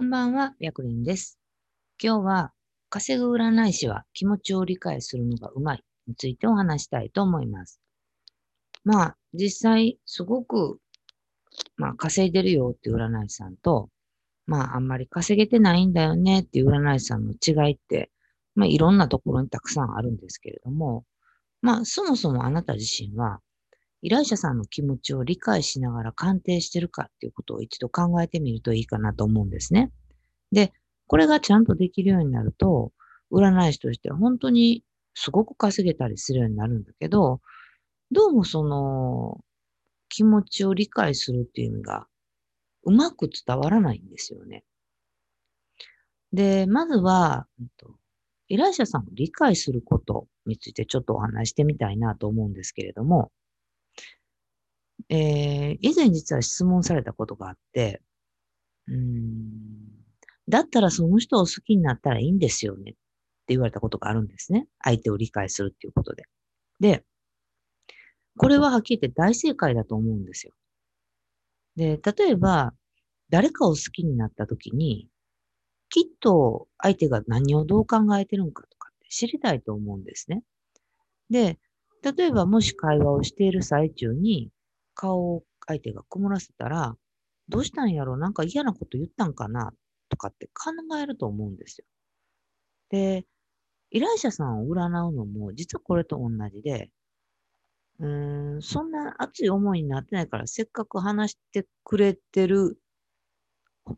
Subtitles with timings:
[0.00, 1.38] こんばんは、白蓮です。
[2.02, 2.52] 今日は、
[2.88, 7.82] 稼ぐ占い師は気持ちを理解するのがうまいについてお話したいと思います。
[8.82, 10.78] まあ、実際、すごく、
[11.76, 13.90] まあ、稼いでるよっていう占い師さんと、
[14.46, 18.10] まあ、あんまり稼げてないんだよねっていう占い師さんの違いって、
[18.54, 21.04] まあ、いろんなところにたくさんあるんですけれども、
[21.60, 23.40] まあ、そもそもあなた自身は、
[24.02, 29.92] 依頼者さんの気持ちを理解しながら鑑定してるかっていうことを一度考えてみるといいかなと思うんですね。
[30.52, 30.72] で、
[31.06, 32.92] これがちゃんとできるようになると、
[33.32, 37.40] 占い師として本当にすごく稼げたりするようになるんだけど、
[38.12, 39.44] どうもその
[40.08, 42.06] 気持ちを理解するっていう意味が
[42.84, 44.64] うまく伝わらないんですよね。
[46.32, 47.46] で、まずは、
[48.48, 53.30] 依頼者さんを理解することについてちょっとお話してみたいなと思うんですけれども、
[55.08, 58.02] えー以前実は質問されたことがあって、
[58.88, 59.68] うーん、
[60.48, 62.98] だったらその人を好きになったらいいんですよねって
[63.48, 64.68] 言われたことがあるんですね。
[64.82, 66.24] 相手を理解するっていうことで。
[66.80, 67.04] で、
[68.36, 70.52] これははっきり言って大正解だと思うんですよ。
[71.76, 72.74] で、例えば、
[73.28, 75.08] 誰かを好きになった時に、
[75.90, 80.42] きっと相手が何をどう考えてるのかとかって知りたいと思うんですね。
[81.30, 81.58] で、
[82.02, 84.50] 例えばもし会話をしている最中に
[84.94, 86.96] 顔を相手が曇らせたら、
[87.48, 89.72] どうしたんやろなんか嫌なこと言ったんかな
[90.08, 91.86] とかって考えると思うんですよ。
[92.90, 93.26] で、
[93.90, 96.90] 依頼者さんを占うのも実はこれと同じで、
[98.00, 102.78] うーん、そんな熱い思いになってないから、せっかく話してくれてる、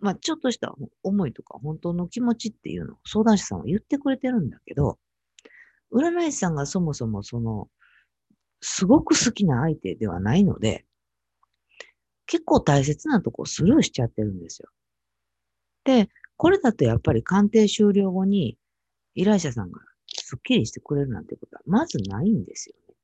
[0.00, 4.98] まあ、ちょっとした思いとか本当の気持ちっていうのを相談者さんは言ってくれてるんだけど、
[5.92, 7.68] 占い師さんがそもそもその、
[8.62, 10.86] すごく好きな相手ではないので、
[12.26, 14.68] 結構大切なとこスルーしちゃってるんですよ。
[15.84, 18.56] で、これだとやっぱり鑑定終了後に
[19.14, 22.94] 依頼者さんがスッキリしてくれるなんてことはまずないんですよね。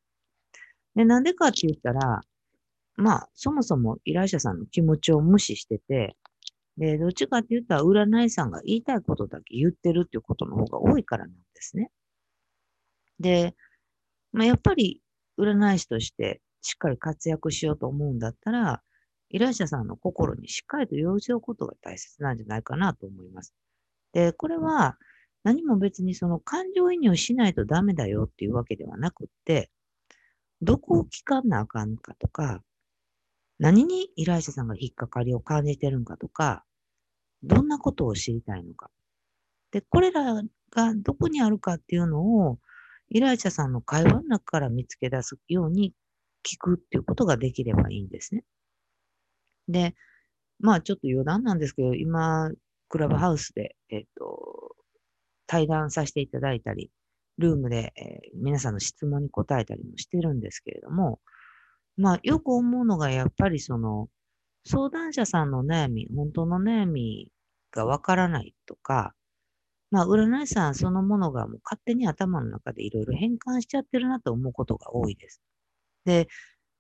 [0.95, 2.21] で、なんでかって言ったら、
[2.97, 6.17] まあ、そもそも依頼者さんの気持ちを無視してて、
[6.77, 11.91] で、どっちかって言ったら占い師さんが言いたいことだけ言ってるっていうことの方が多いからなんですね。
[13.19, 13.57] で、
[14.33, 15.03] まあ、やっぱり
[15.39, 18.83] 占い師としてしっかり活躍しようと思うんだったら、
[19.31, 23.55] 依頼者さんの心にしっかりと寄り添うことが大切なんじゃないかなと思います。
[24.13, 24.99] で、これは
[25.45, 29.71] 何も別にその感情移入しないとダメだよっていうわけではなくって、
[30.63, 32.63] どこを聞かなあかんかとか、
[33.59, 36.65] 何に依頼者さんが引っかかりを感じてるんかとか、
[37.43, 38.91] どんなことを知りたいのか。
[39.73, 42.59] で、これらがどこにあるかっていうのを、
[43.11, 45.95] 依頼者さんの会話の中から見つけ出すように
[46.45, 48.45] 聞くっていうことができればいいんですね。
[49.69, 49.95] で、
[50.61, 52.51] まあちょっと余談なんですけど、今、
[52.89, 54.77] クラブハウスで、えっ、と、
[55.47, 56.91] 対談させていただいたり、
[57.39, 61.21] ルームで、えー皆さんの質問に答えたりもしてるんですけれども、
[61.97, 64.09] まあよく思うのがやっぱりその、
[64.65, 67.31] 相談者さんの悩み、本当の悩み
[67.73, 69.15] がわからないとか、
[69.91, 75.41] まあ占い師さんそのものがもう勝手に頭の中でいろいろ変換しちゃってるなと思うことが多いです。
[76.05, 76.29] で、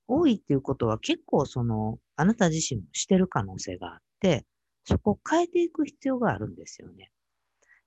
[0.08, 4.46] 多いっていうことは結構その、あなた自身もしてる可能性があって、
[4.84, 7.10] そこを変えていく必要があるんですよね。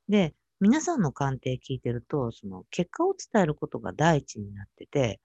[0.09, 5.19] で、皆さんの鑑定聞いてると、その結果を伝えることが第一になってて、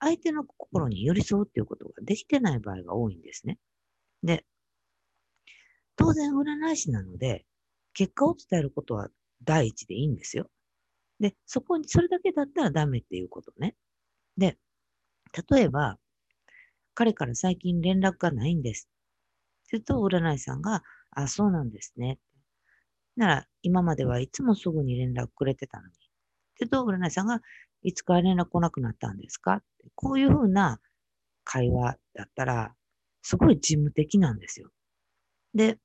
[0.00, 3.58] 相手の心に寄り添うっていうことができてない場合が多いんですね。
[4.22, 4.44] で、
[5.96, 7.44] 当然占い師なので、
[7.92, 9.08] 結果を伝えることは
[9.44, 10.50] 第一でいいんですよ。
[11.20, 13.76] で、そこに、それだけだったらダメっていうことね。
[14.38, 14.58] で、
[15.52, 15.98] 例えば、
[16.94, 18.88] 彼から最近連絡がないんです。
[19.66, 22.18] すると、占い師さんが、あ、そうなんですね。
[23.16, 25.94] なら、今まではいつもすぐに連絡くれてたのに。
[26.56, 27.40] すると、占い師さんが、
[27.82, 29.62] いつから連絡来なくなったんですか？
[29.96, 30.80] こういうふうな
[31.44, 32.74] 会話だったら、
[33.22, 34.70] すごい事務的なんですよ。
[35.54, 35.78] で、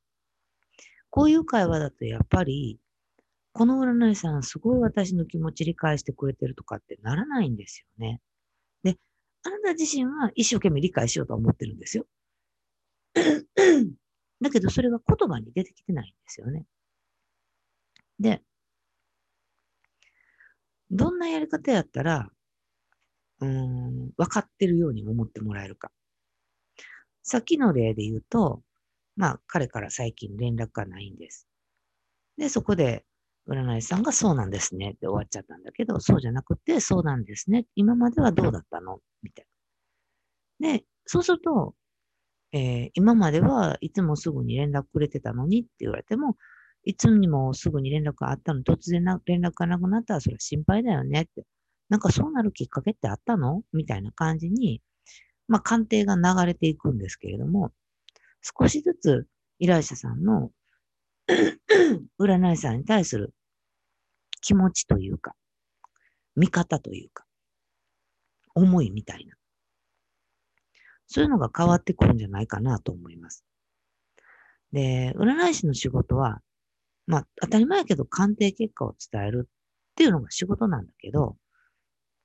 [1.11, 2.79] こういう会話だとやっぱり、
[3.55, 8.21] この占い師さんすごい私の気持ち理解してくれてるとかってならないんですよね。
[8.83, 8.97] で、
[9.43, 12.05] あなた自身は一生懸命理解しようと思ってるんですよ。
[14.41, 16.65] だけどそれが言葉に出てきてないんですよね。
[18.19, 18.41] で、
[20.89, 22.31] どんなやり方やったら、
[23.39, 25.89] うーん、分かってるように思ってもらえるか。
[27.23, 28.61] さっきの例で言うと、
[29.17, 31.47] まあ、彼から最近連絡がないんです。
[32.37, 33.04] で、そこで、
[33.47, 37.65] 占い師さんがそうなんですねって終わっちゃったんだけど、そうじゃなくて、そうなんですね。
[37.75, 38.99] 今まではどうだったの？
[39.21, 39.45] みたい
[40.59, 40.73] な。
[40.73, 41.75] で、そうすると、
[42.53, 46.35] えー、今まではいつもすぐに連絡くれてたのにって言われても、
[46.83, 51.45] いつにもすぐに連絡があったの突然な連絡がなくなったらそれは心配だよねって。
[51.89, 53.61] なんかそうなるきっかけってあったの？
[53.73, 54.81] みたいな感じに、
[55.47, 57.71] まあ鑑定が流れていくんですけれども、
[58.41, 59.27] 少しずつ
[59.59, 60.49] 依頼者さんの
[62.19, 63.33] 占い師さんに対する
[64.45, 65.33] 気持ちというか、
[66.35, 67.25] 見方というか、
[68.53, 69.35] 思いみたいな。
[71.07, 73.43] そういうのが変わってくるんじゃないかなと思います。
[74.71, 76.41] で、占い師の仕事は、
[77.07, 81.37] まあ、当たり前やけど鑑定結果を伝えるっていうのが仕事なんだけど、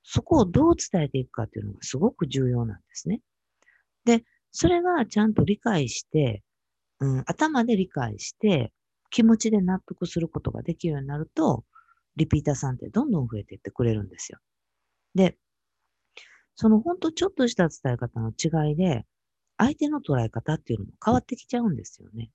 [0.03, 3.21] そこをどう伝えていくかっていうのがすごく重要なんですね。
[4.05, 6.43] で、それがちゃんと理解して、
[6.99, 8.71] うん、頭で理解して、
[9.09, 11.65] 気持ちで納得することができるようになると、
[12.15, 14.39] リピーターさんってどんどん増えていってくれるんですよ。
[15.15, 15.37] で、
[16.55, 19.05] そのほんとちょっとした伝え方の違いで、
[19.57, 22.31] 相手の捉え方っていうのも変わってきちゃうんですよね。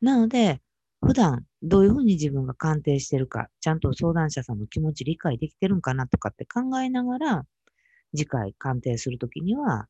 [0.00, 0.60] なので、
[1.02, 7.46] 普段どういうふうに自分が鑑定してるか、ちゃんと相談者さんの気持ち理解できてるんかなとかって考えながら、
[8.14, 9.86] 次回鑑定するときには、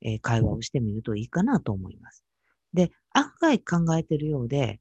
[0.00, 2.24] えー、会話をしてみるといいかなと思います。
[2.72, 4.80] で、案外考えてるようで、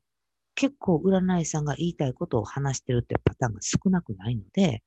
[0.55, 4.83] 結構占い師さんが言いたいことを話してるってパターンが少なくないので、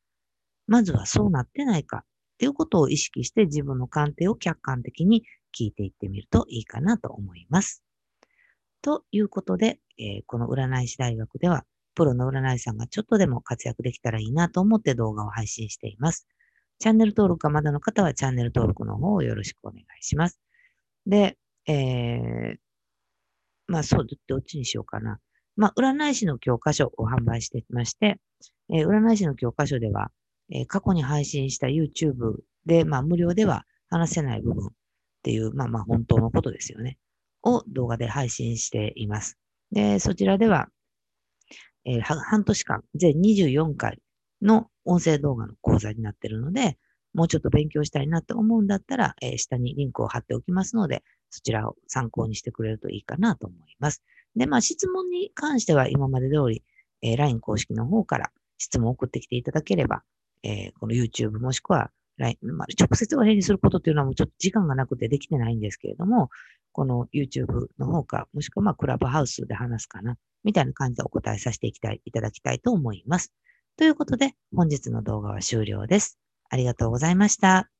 [0.66, 2.04] まずはそうなってないかっ
[2.38, 5.24] ていうことを意識して自分の鑑定を客観的に
[5.58, 7.82] 聞いていってみるといいかなと思います。
[8.82, 11.64] ということで、えー、この占い師大学では、
[11.94, 16.26] プロの占い師さんがちょっとでも活躍できたらいいなと思って動画を配信しています。
[16.78, 20.38] チャンネル登録がまだの方はチャンネル登録の方をよろしくお願いします。
[21.06, 22.56] で、えー、
[23.66, 25.18] まあそう、どっちにしようかな。
[25.56, 28.18] まあ、占い師の教科書を販売してきまして、
[28.70, 30.10] えー、占い師の教科書では、
[30.52, 32.36] えー、過去に配信した YouTube
[32.66, 34.70] で、まあ、無料では話せない部分っ
[35.22, 36.98] ていう、まあまあ本当のことですよね。
[37.42, 39.38] を動画で配信しています。
[39.70, 40.68] で、そちらでは、
[41.84, 44.00] えー、半年間、全24回
[44.42, 46.76] の音声動画の講座になっているので、
[47.14, 54.02] もうちょっと勉強したいなと思うんだったら、えー、下にリンクを貼っておきますので、そちらを参考にしてくれるといいかなと思います。
[54.36, 56.62] で、まあ質問に関しては今まで通り、
[57.02, 60.02] えー、LINE 公式の方から質問を送ってきていただければ、
[60.42, 66.30] えー、この YouTube もしくは LINE、まあ、直接お返事することっていうのはもうちょっと時間がなくてできてないんですけれども、
[66.72, 73.32] この YouTube の方か、もしくはまあクラブハウスで話すかな、みたいな感じでお答えさせていきたい、いただきたいと思います。
[73.76, 76.18] ということで、本日の動画は終了です。
[76.48, 77.75] ありがとうございました。